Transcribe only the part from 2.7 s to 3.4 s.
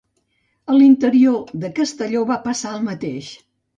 el mateix.